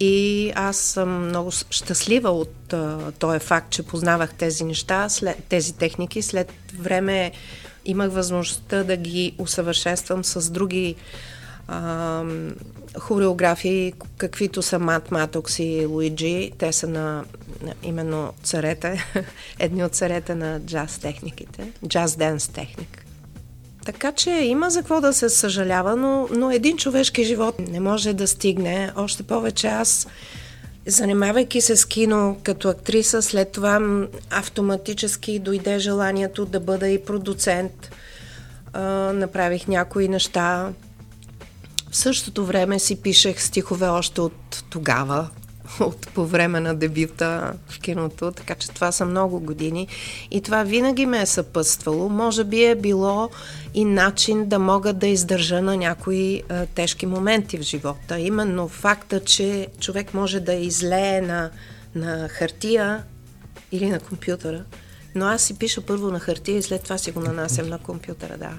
[0.00, 5.76] И аз съм много щастлива от а, този факт, че познавах тези неща, след, тези
[5.76, 6.22] техники.
[6.22, 7.32] След време
[7.84, 10.94] имах възможността да ги усъвършенствам с други
[11.68, 12.24] а,
[12.98, 16.52] хореографии, каквито са Мат Матокс и Луиджи.
[16.58, 17.24] Те са на,
[17.62, 19.04] на именно царете,
[19.58, 23.06] едни от царете на джаз техниките, джаз денс техник.
[23.84, 28.12] Така че има за какво да се съжалява, но, но един човешки живот не може
[28.12, 28.92] да стигне.
[28.96, 30.06] Още повече аз,
[30.86, 37.90] занимавайки се с кино като актриса, след това автоматически дойде желанието да бъда и продуцент.
[38.72, 40.72] А, направих някои неща,
[41.96, 45.28] в същото време си пишех стихове още от тогава,
[45.80, 49.88] от по време на дебюта в киното, така че това са много години
[50.30, 52.08] и това винаги ме е съпътствало.
[52.08, 53.30] Може би е било
[53.74, 58.18] и начин да мога да издържа на някои а, тежки моменти в живота.
[58.18, 61.50] Именно факта, че човек може да излее на,
[61.94, 63.02] на хартия
[63.72, 64.64] или на компютъра,
[65.14, 68.38] но аз си пиша първо на хартия и след това си го нанасям на компютъра,
[68.38, 68.50] да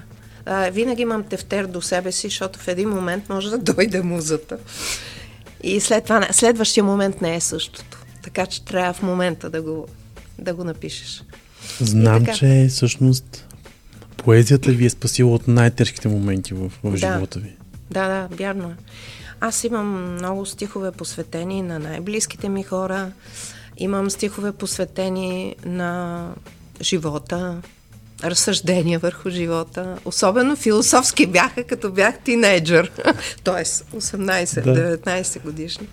[0.48, 4.58] а, винаги имам тефтер до себе си, защото в един момент може да дойде музата.
[5.62, 7.98] И след това, следващия момент не е същото.
[8.22, 9.86] Така че трябва в момента да го,
[10.38, 11.22] да го напишеш.
[11.80, 13.46] Знам, че всъщност
[14.16, 16.96] поезията ви е спасила от най-тежките моменти в, в да.
[16.96, 17.56] живота ви.
[17.90, 18.74] Да, да, вярно е.
[19.40, 23.12] Аз имам много стихове посветени на най-близките ми хора.
[23.76, 26.24] Имам стихове посветени на
[26.82, 27.56] живота,
[28.24, 29.98] разсъждения върху живота.
[30.04, 32.90] Особено философски бяха, като бях тинейджър,
[33.44, 33.64] т.е.
[33.64, 35.86] 18-19 годишна.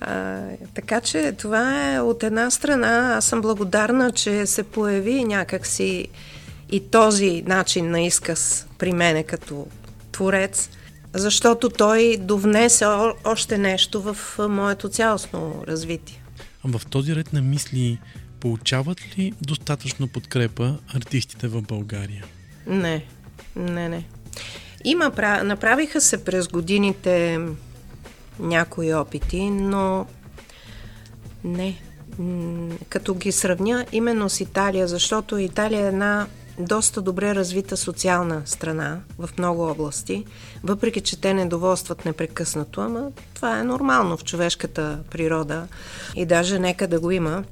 [0.00, 0.40] А,
[0.74, 3.14] така че това е от една страна.
[3.16, 6.08] Аз съм благодарна, че се появи някакси
[6.70, 9.66] и този начин на изказ при мене като
[10.12, 10.70] творец,
[11.14, 12.84] защото той довнесе
[13.24, 14.16] още нещо в
[14.48, 16.22] моето цялостно развитие.
[16.64, 17.98] А в този ред на мисли
[18.40, 22.24] получават ли достатъчно подкрепа артистите в България?
[22.66, 23.04] Не,
[23.56, 24.04] не, не.
[24.84, 25.12] Има,
[25.44, 27.38] направиха се през годините
[28.38, 30.06] някои опити, но
[31.44, 31.82] не.
[32.88, 36.26] Като ги сравня именно с Италия, защото Италия е една
[36.58, 40.24] доста добре развита социална страна в много области,
[40.62, 45.66] въпреки че те недоволстват непрекъснато, ама това е нормално в човешката природа
[46.16, 47.44] и даже нека да го има.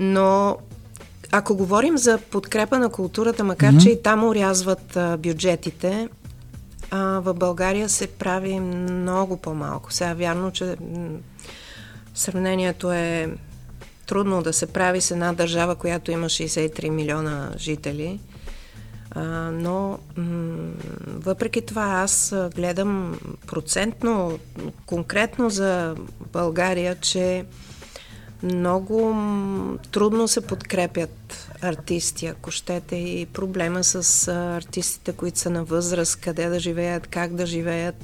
[0.00, 0.56] Но
[1.32, 3.82] ако говорим за подкрепа на културата, макар mm-hmm.
[3.82, 6.08] че и там урязват а, бюджетите,
[6.90, 9.92] а, в България се прави много по-малко.
[9.92, 11.18] Сега вярно, че м-
[12.14, 13.30] сравнението е
[14.06, 18.20] трудно да се прави с една държава, която има 63 милиона жители.
[19.10, 20.72] А, но м-
[21.06, 24.38] въпреки това аз гледам процентно,
[24.86, 25.94] конкретно за
[26.32, 27.44] България, че
[28.44, 29.14] много
[29.90, 36.48] трудно се подкрепят артисти, ако щете, и проблема с артистите, които са на възраст, къде
[36.48, 37.94] да живеят, как да живеят.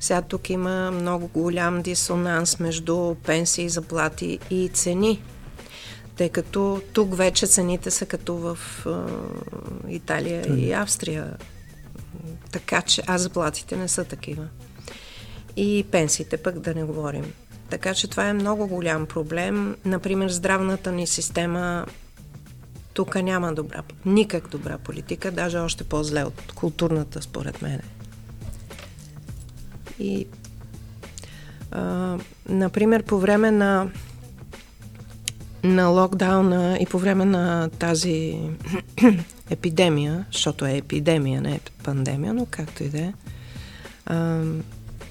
[0.00, 5.22] Сега тук има много голям дисонанс между пенсии, заплати и цени.
[6.16, 11.36] Тъй като тук вече цените са като в е, Италия и Австрия.
[12.52, 14.44] Така че, а заплатите не са такива.
[15.56, 17.32] И пенсиите пък да не говорим.
[17.70, 19.76] Така че това е много голям проблем.
[19.84, 21.86] Например, здравната ни система
[22.94, 27.80] тук няма добра, никак добра политика, даже още по-зле от културната, според мен.
[29.98, 30.26] И,
[31.70, 33.90] а, например, по време на,
[35.62, 38.40] на локдауна и по време на тази
[39.50, 43.12] епидемия, защото е епидемия, не е пандемия, но както и да е,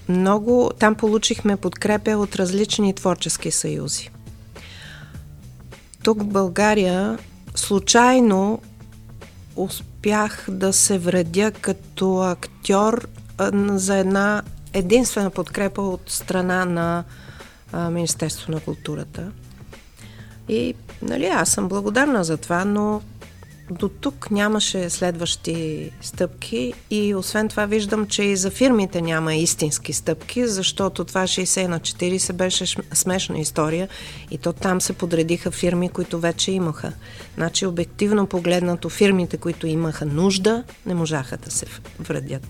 [0.09, 4.09] много, там получихме подкрепя от различни творчески съюзи.
[6.03, 7.17] Тук в България
[7.55, 8.61] случайно
[9.55, 13.07] успях да се вредя като актьор
[13.67, 14.43] за една
[14.73, 17.03] единствена подкрепа от страна на
[17.91, 19.31] Министерство на културата.
[20.49, 23.01] И, нали, аз съм благодарна за това, но
[23.71, 29.93] до тук нямаше следващи стъпки и освен това виждам, че и за фирмите няма истински
[29.93, 33.87] стъпки, защото това 60 на 40 беше смешна история
[34.31, 36.93] и то там се подредиха фирми, които вече имаха.
[37.35, 41.65] Значи обективно погледнато фирмите, които имаха нужда, не можаха да се
[41.99, 42.47] вредят.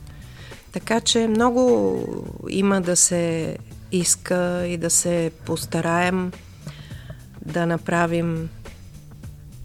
[0.72, 2.06] Така че много
[2.50, 3.58] има да се
[3.92, 6.32] иска и да се постараем
[7.46, 8.50] да направим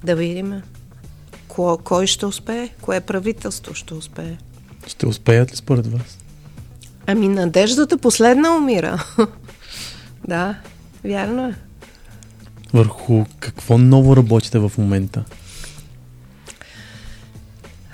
[0.05, 0.63] да видим
[1.55, 2.69] Ко, кой ще успее?
[2.83, 4.39] Кое правителство ще успее?
[4.87, 6.19] Ще успеят ли според вас?
[7.07, 9.05] Ами надеждата последна умира.
[10.29, 10.59] да,
[11.05, 11.55] вярно е.
[12.73, 15.25] Върху какво ново работите в момента?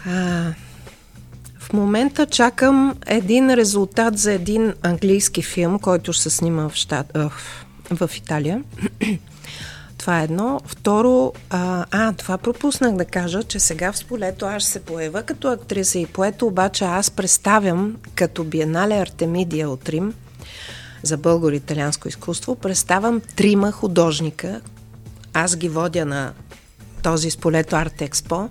[0.07, 0.53] А,
[1.59, 7.13] в момента чакам един резултат за един английски филм, който ще се снима в, щат,
[7.15, 7.33] в,
[7.91, 8.63] в Италия.
[10.01, 10.61] Това е едно.
[10.67, 15.49] Второ, а, а, това пропуснах да кажа, че сега в Сполето аз се поява като
[15.49, 20.15] актриса и поето, обаче аз представям като Биенале Артемидия от Рим
[21.03, 24.61] за българо-италианско изкуство, представям трима художника.
[25.35, 26.33] Аз ги водя на
[27.03, 28.49] този Сполето Арт Експо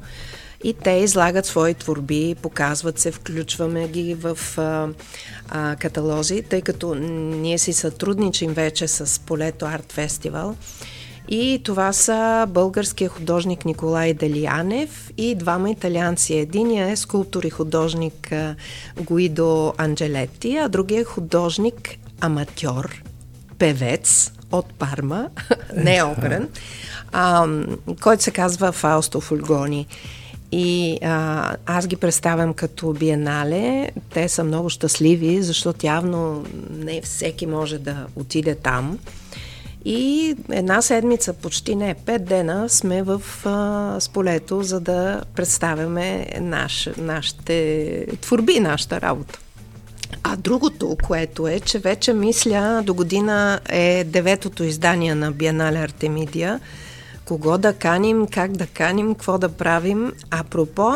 [0.64, 4.88] и те излагат свои творби, показват се, включваме ги в а,
[5.50, 10.56] а, каталози, тъй като ние си сътрудничим вече с Полето Арт Фестивал.
[11.32, 16.34] И това са българския художник Николай Делиянев и двама италианци.
[16.34, 18.34] Единия е скулптор и художник
[19.02, 23.04] Гуидо Анджелети, а другия е художник аматьор,
[23.58, 25.30] певец от Парма,
[25.76, 26.50] не е оперен,
[27.12, 27.48] а,
[28.02, 29.88] който се казва Фаусто Фульгони.
[30.52, 33.92] И а, аз ги представям като биенале.
[34.14, 39.00] Те са много щастливи, защото явно не всеки може да отиде там.
[39.92, 46.90] И една седмица, почти не, пет дена сме в а, сполето, за да представяме наш,
[46.98, 49.40] нашите творби, нашата работа.
[50.24, 56.60] А другото, което е, че вече мисля, до година е деветото издание на Биенале Артемидия,
[57.26, 60.14] кого да каним, как да каним, какво да правим.
[60.32, 60.96] Апропо,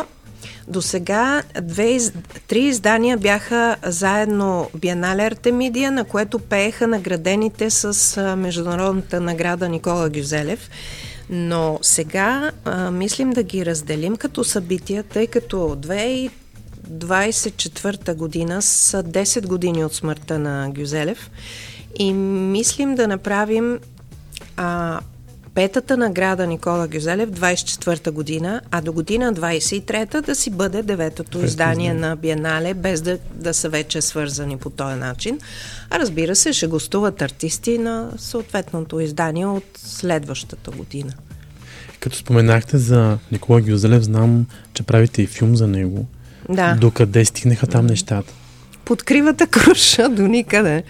[0.68, 2.00] до сега две,
[2.48, 10.70] три издания бяха заедно Биенале Артемидия, на което пееха наградените с международната награда Никола Гюзелев.
[11.30, 19.48] Но сега а, мислим да ги разделим като събития, тъй като 2024 година са 10
[19.48, 21.32] години от смъртта на Гюзелев
[22.00, 23.80] и мислим да направим
[24.58, 25.00] а,
[25.56, 31.94] петата награда Никола Гюзелев 24-та година, а до година 23-та да си бъде деветото издание
[31.94, 35.40] на Биенале, без да, да са вече свързани по този начин.
[35.90, 41.14] А разбира се, ще гостуват артисти на съответното издание от следващата година.
[42.00, 46.06] Като споменахте за Никола Гюзелев, знам, че правите и филм за него.
[46.50, 46.76] Да.
[46.76, 48.34] Докъде стигнаха там нещата?
[48.86, 50.84] Подкривата круша до никъде.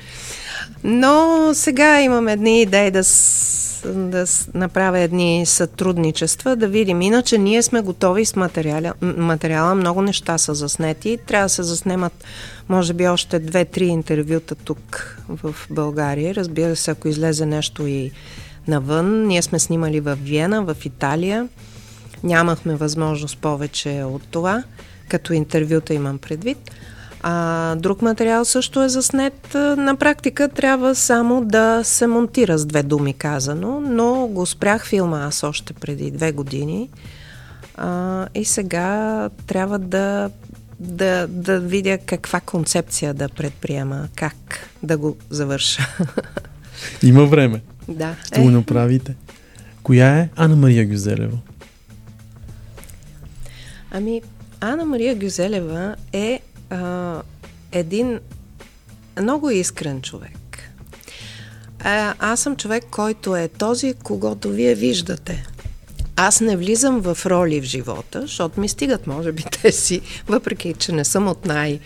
[0.83, 3.03] Но сега имаме едни идеи да
[3.85, 7.01] да направя едни сътрудничества, да видим.
[7.01, 8.93] Иначе ние сме готови с материала.
[9.01, 9.75] материала.
[9.75, 11.17] Много неща са заснети.
[11.27, 12.23] Трябва да се заснемат,
[12.69, 16.35] може би, още две-три интервюта тук в България.
[16.35, 18.11] Разбира се, ако излезе нещо и
[18.67, 19.27] навън.
[19.27, 21.47] Ние сме снимали в Виена, в Италия.
[22.23, 24.63] Нямахме възможност повече от това,
[25.09, 26.71] като интервюта имам предвид.
[27.25, 29.53] А, друг материал също е заснет.
[29.53, 35.25] На практика трябва само да се монтира с две думи казано, но го спрях филма
[35.25, 36.89] аз още преди две години.
[37.75, 40.29] А, и сега трябва да,
[40.79, 45.87] да, да видя каква концепция да предприема, как да го завърша.
[47.03, 47.61] Има време.
[47.87, 48.15] Да.
[48.25, 48.43] Ще е.
[48.43, 49.15] го направите.
[49.83, 51.37] Коя е Ана Мария Гюзелева?
[53.91, 54.21] Ами,
[54.61, 56.39] Ана Мария Гюзелева е
[56.73, 57.21] а,
[57.71, 58.19] един
[59.21, 60.69] много искрен човек.
[61.79, 65.47] А, аз съм човек, който е този, когато вие виждате.
[66.15, 70.73] Аз не влизам в роли в живота, защото ми стигат, може би, те си, въпреки,
[70.73, 71.79] че не съм от най-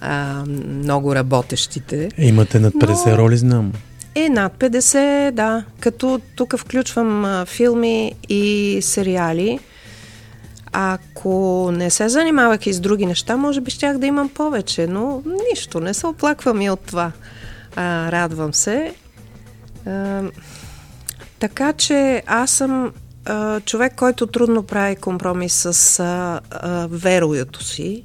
[0.00, 2.08] а, много работещите.
[2.18, 3.18] Имате над 50 но...
[3.18, 3.72] роли, знам.
[4.14, 5.64] Е, над 50, да.
[5.80, 9.58] Като тук включвам а, филми и сериали.
[10.80, 15.22] Ако не се занимавах и с други неща, може би щях да имам повече, но
[15.50, 17.12] нищо, не се оплаквам и от това.
[17.76, 18.94] А, радвам се.
[19.86, 20.22] А,
[21.38, 22.92] така че аз съм
[23.24, 28.04] а, човек, който трудно прави компромис с а, а, вероято си,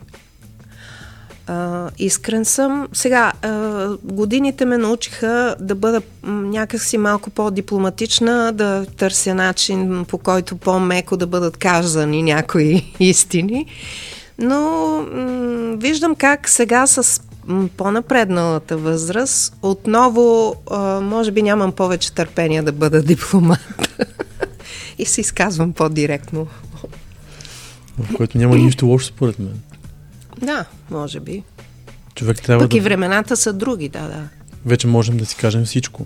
[1.97, 2.87] искрен съм.
[2.93, 3.31] Сега,
[4.03, 11.27] годините ме научиха да бъда някакси малко по-дипломатична, да търся начин по който по-меко да
[11.27, 13.65] бъдат казани някои истини.
[14.39, 15.05] Но
[15.77, 17.21] виждам как сега с
[17.77, 20.55] по-напредналата възраст отново,
[21.01, 23.89] може би нямам повече търпение да бъда дипломат.
[24.97, 26.47] И се изказвам по-директно.
[27.99, 29.61] В което няма нищо лошо според мен.
[30.43, 31.43] Да, може би.
[32.15, 32.77] Човек трябва Пък да...
[32.77, 34.27] и времената са други, да, да.
[34.65, 36.05] Вече можем да си кажем всичко.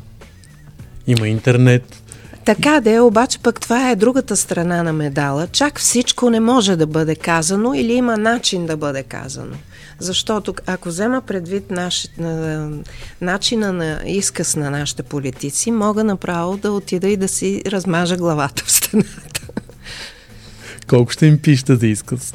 [1.08, 2.04] Има интернет.
[2.46, 5.48] Така да е, обаче пък това е другата страна на медала.
[5.48, 9.56] Чак всичко не може да бъде казано или има начин да бъде казано.
[10.00, 12.70] Защото ако взема предвид наш, на,
[13.22, 18.64] начина на изказ на нашите политици, мога направо да отида и да си размажа главата
[18.66, 19.42] в стената.
[20.88, 22.34] Колко ще им пишете за изказ?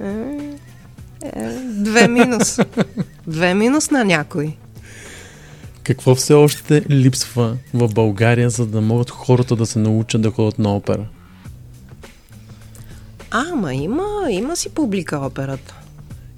[0.00, 0.35] Е,
[1.64, 2.58] две минус.
[3.26, 4.56] Две минус на някой.
[5.82, 10.58] Какво все още липсва в България, за да могат хората да се научат да ходят
[10.58, 11.06] на опера?
[13.30, 15.74] Ама има, има си публика операта.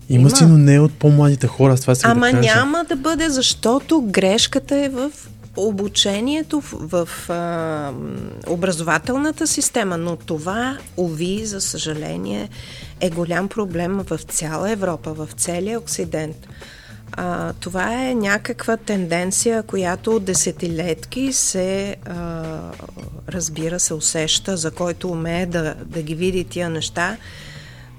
[0.09, 1.77] Има, има си, но не от по-младите хора.
[1.77, 2.55] Това си Ама да кажа.
[2.55, 5.11] няма да бъде, защото грешката е в
[5.57, 7.93] обучението в, в а,
[8.47, 12.49] образователната система, но това, уви, за съжаление,
[13.01, 16.49] е голям проблем в цяла Европа, в целия Оксидент.
[17.13, 22.43] А, това е някаква тенденция, която от десетилетки се а,
[23.29, 27.17] разбира, се усеща, за който умее да, да ги види тия неща,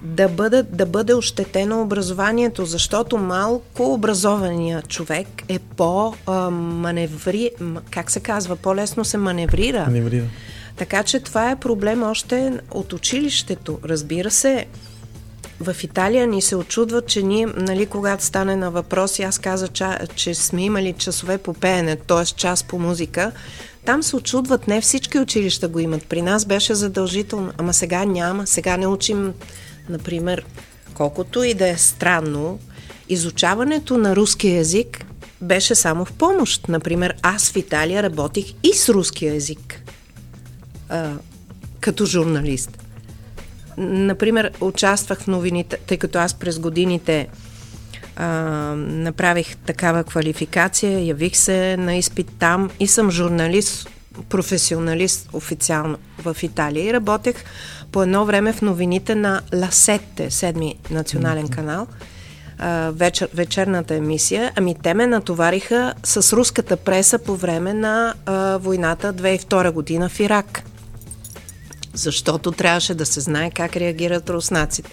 [0.03, 7.49] да, бъде, да бъде ощетено образованието, защото малко образования човек е по-маневри...
[7.91, 8.55] Как се казва?
[8.55, 9.85] По-лесно се маневрира.
[9.85, 10.25] Маневрира.
[10.77, 13.79] Така че това е проблем още от училището.
[13.85, 14.65] Разбира се,
[15.59, 19.85] в Италия ни се очудва, че ние, нали, когато стане на въпрос, аз каза, че,
[20.15, 22.25] че сме имали часове по пеене, т.е.
[22.25, 23.31] час по музика,
[23.85, 26.05] там се очудват, не всички училища го имат.
[26.05, 28.47] При нас беше задължително, ама сега няма.
[28.47, 29.33] Сега не учим,
[29.89, 30.45] например,
[30.93, 32.59] колкото и да е странно,
[33.09, 35.05] изучаването на руски язик
[35.41, 36.67] беше само в помощ.
[36.67, 39.81] Например, аз в Италия работих и с руски язик.
[40.89, 41.13] А,
[41.79, 42.77] като журналист.
[43.79, 47.27] Например, участвах в новините, тъй като аз през годините
[48.15, 48.25] а,
[48.77, 53.89] направих такава квалификация, явих се на изпит там и съм журналист,
[54.29, 57.35] професионалист официално в Италия и работех
[57.91, 61.87] по едно време в новините на Ласетте, седми национален канал,
[62.57, 64.51] а, вечер, вечерната емисия.
[64.55, 70.19] Ами те ме натовариха с руската преса по време на а, войната 2002 година в
[70.19, 70.63] Ирак
[71.99, 74.91] защото трябваше да се знае как реагират руснаците.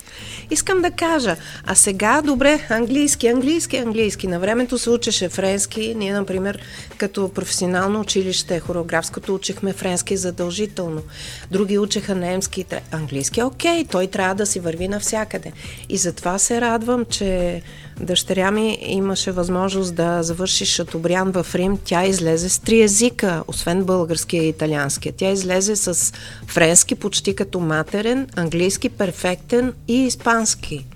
[0.51, 4.27] Искам да кажа, а сега, добре, английски, английски, английски.
[4.27, 5.95] На времето се учеше френски.
[5.97, 6.59] Ние, например,
[6.99, 11.03] като професионално училище, хореографското, учихме френски задължително.
[11.51, 13.43] Други учеха немски, английски.
[13.43, 15.53] Окей, той трябва да си върви навсякъде.
[15.89, 17.63] И затова се радвам, че
[18.01, 21.79] Дъщеря ми имаше възможност да завърши Шатобрян в Рим.
[21.85, 25.13] Тя излезе с три езика, освен българския и италианския.
[25.17, 26.13] Тя излезе с
[26.47, 30.87] френски почти като матерен, английски перфектен и испански.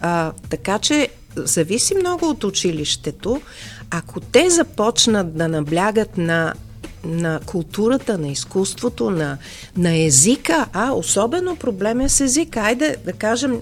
[0.00, 3.40] А, така че зависи много от училището.
[3.90, 6.54] Ако те започнат да наблягат на
[7.04, 9.38] на културата, на изкуството, на,
[9.76, 12.60] на езика, а особено проблем е с езика.
[12.60, 13.60] Айде да кажем,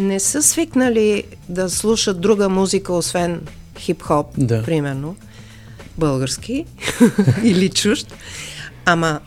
[0.00, 3.40] не са свикнали да слушат друга музика, освен
[3.78, 4.62] хип-хоп, да.
[4.62, 5.16] примерно,
[5.98, 6.64] български
[7.42, 8.14] или чужд.
[8.84, 9.20] Ама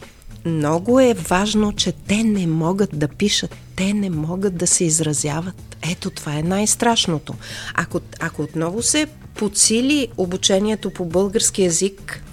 [0.45, 5.77] много е важно, че те не могат да пишат, те не могат да се изразяват.
[5.91, 7.33] Ето това е най-страшното.
[7.73, 12.23] Ако, ако отново се подсили обучението по български язик,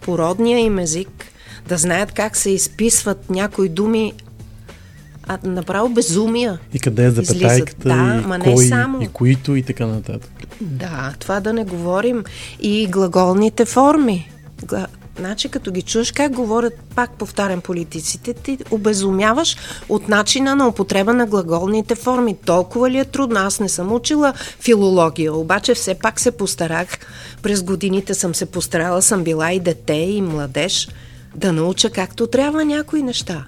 [0.00, 1.24] по родния им език,
[1.68, 4.12] да знаят как се изписват някои думи,
[5.42, 6.58] а направо безумия.
[6.74, 9.02] И къде е запетайката, да, и, ма не кой, само.
[9.02, 10.30] и които и така нататък.
[10.60, 12.24] Да, това да не говорим.
[12.60, 14.30] И глаголните форми.
[15.18, 19.56] Значи, като ги чуеш как говорят, пак повтарям политиците, ти обезумяваш
[19.88, 22.36] от начина на употреба на глаголните форми.
[22.44, 23.40] Толкова ли е трудно?
[23.40, 26.88] Аз не съм учила филология, обаче все пак се постарах.
[27.42, 30.88] През годините съм се постарала, съм била и дете, и младеж,
[31.34, 33.44] да науча както трябва някои неща.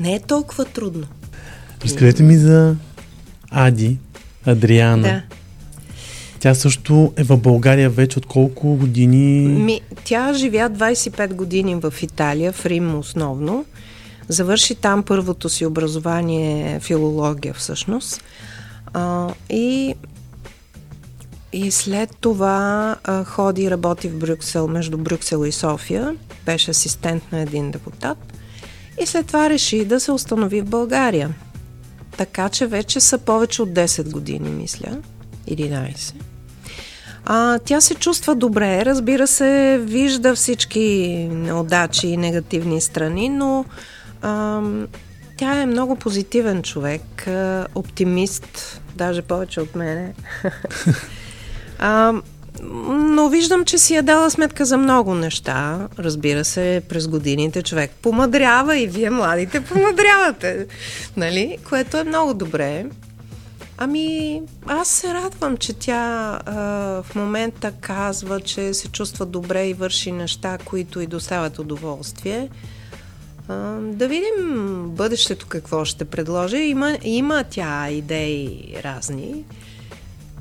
[0.00, 1.06] Не е толкова трудно.
[1.84, 2.76] Разкажете ми за
[3.50, 3.98] Ади,
[4.46, 5.02] Адриана.
[5.02, 5.22] Да.
[6.40, 9.48] Тя също е в България вече от колко години?
[9.48, 13.64] Ми, тя живя 25 години в Италия, в Рим основно.
[14.28, 18.24] Завърши там първото си образование, филология всъщност.
[18.92, 19.94] А, и,
[21.52, 26.16] и след това а, ходи и работи в Брюксел, между Брюксел и София.
[26.46, 28.31] Беше асистент на един депутат.
[29.00, 31.30] И след това реши да се установи в България.
[32.16, 34.98] Така че вече са повече от 10 години, мисля.
[35.48, 36.14] 11.
[37.24, 43.64] А, тя се чувства добре, разбира се, вижда всички неудачи и негативни страни, но
[44.22, 44.62] а,
[45.36, 47.28] тя е много позитивен човек,
[47.74, 50.14] оптимист, даже повече от мене.
[51.78, 52.12] а,
[52.60, 55.88] но виждам, че си е дала сметка за много неща.
[55.98, 60.66] Разбира се, през годините човек помадрява и вие младите помадрявате,
[61.16, 61.58] нали?
[61.68, 62.86] Което е много добре.
[63.78, 66.54] Ами, аз се радвам, че тя а,
[67.02, 72.48] в момента казва, че се чувства добре и върши неща, които и доставят удоволствие.
[73.48, 76.56] А, да видим бъдещето какво ще предложи.
[76.56, 79.44] Има, има тя идеи разни.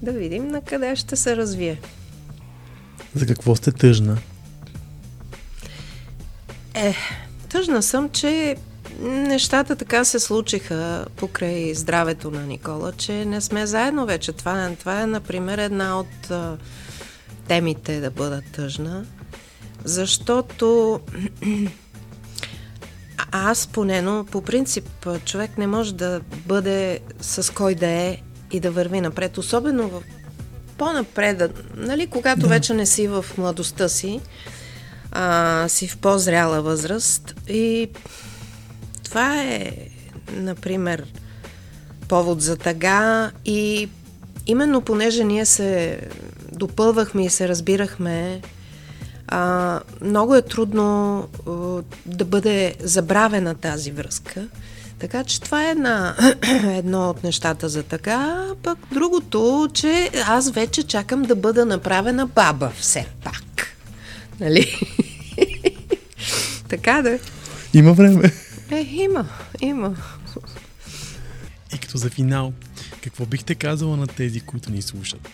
[0.01, 1.79] Да видим на къде ще се развие.
[3.15, 4.17] За какво сте тъжна?
[6.73, 6.95] Е,
[7.49, 8.55] тъжна съм, че
[9.01, 14.31] нещата така се случиха покрай здравето на Никола, че не сме заедно вече.
[14.31, 16.57] Това, това е, например, една от а,
[17.47, 19.05] темите да бъда тъжна,
[19.83, 20.99] защото
[23.31, 28.17] аз поне, но по принцип човек не може да бъде с кой да е
[28.51, 30.03] и да върви напред, особено в
[30.81, 32.47] по-напред, нали, когато да.
[32.47, 34.19] вече не си в младостта си,
[35.11, 37.89] а, си в по-зряла възраст и
[39.03, 39.71] това е,
[40.31, 41.05] например,
[42.07, 43.89] повод за тъга и
[44.47, 45.99] именно понеже ние се
[46.51, 48.41] допълвахме и се разбирахме,
[49.27, 51.51] а, много е трудно а,
[52.05, 54.47] да бъде забравена тази връзка.
[55.01, 56.15] Така че това е една,
[56.77, 58.47] едно от нещата за така.
[58.63, 63.77] Пък другото, че аз вече чакам да бъда направена баба все пак.
[64.39, 64.75] Нали?
[66.69, 67.19] така да.
[67.73, 68.31] Има време.
[68.71, 69.25] Е, има,
[69.61, 69.95] има.
[71.75, 72.53] И като за финал,
[73.03, 75.29] какво бихте казала на тези, които ни слушат?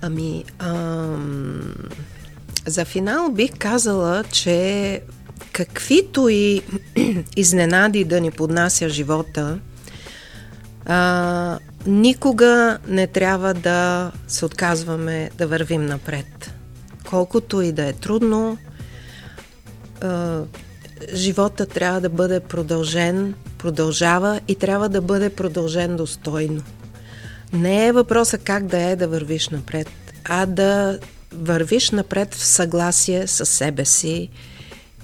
[0.00, 1.74] Ами, ам,
[2.66, 5.00] за финал бих казала, че
[5.52, 6.62] каквито и
[7.36, 9.58] изненади да ни поднася живота,
[10.86, 16.50] а, никога не трябва да се отказваме да вървим напред.
[17.10, 18.58] Колкото и да е трудно,
[20.00, 20.40] а,
[21.14, 26.62] живота трябва да бъде продължен, продължава и трябва да бъде продължен достойно.
[27.52, 29.88] Не е въпроса как да е да вървиш напред,
[30.24, 30.98] а да
[31.32, 34.28] вървиш напред в съгласие с себе си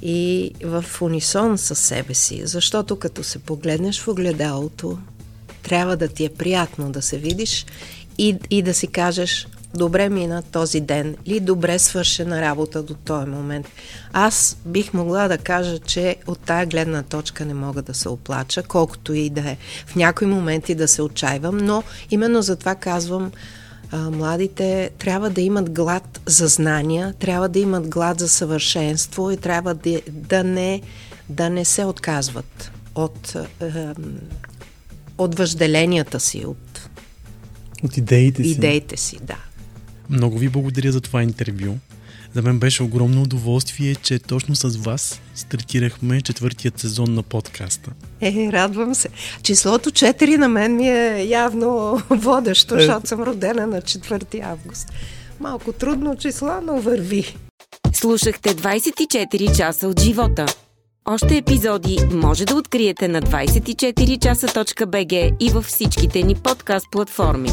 [0.04, 4.98] и в унисон с себе си, защото като се погледнеш в огледалото,
[5.62, 7.66] трябва да ти е приятно да се видиш
[8.18, 13.30] и, и да си кажеш добре мина този ден или добре свършена работа до този
[13.30, 13.66] момент.
[14.12, 18.62] Аз бих могла да кажа, че от тая гледна точка не мога да се оплача,
[18.62, 23.32] колкото и да е в някои моменти да се отчаивам, но именно затова казвам,
[23.94, 29.36] а, младите трябва да имат глад за знания, трябва да имат глад за съвършенство и
[29.36, 30.82] трябва да, да, не,
[31.28, 33.36] да не се отказват от,
[35.18, 36.88] от въжделенията си, от,
[37.82, 38.50] от идеите си.
[38.50, 39.38] Идеите си, да.
[40.10, 41.74] Много ви благодаря за това интервю.
[42.34, 47.90] За мен беше огромно удоволствие, че точно с вас стартирахме четвъртият сезон на подкаста.
[48.20, 49.08] Е, радвам се.
[49.42, 52.78] Числото 4 на мен ми е явно водещо, е.
[52.78, 54.88] защото съм родена на 4 август.
[55.40, 57.36] Малко трудно число, но върви.
[57.92, 60.46] Слушахте 24 часа от живота.
[61.04, 67.50] Още епизоди може да откриете на 24часа.bg и във всичките ни подкаст платформи.